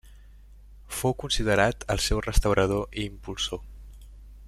Fou 0.99 1.13
considerat 1.25 1.85
el 1.97 2.01
seu 2.07 2.21
restaurador 2.29 2.99
i 3.03 3.07
impulsor. 3.11 3.63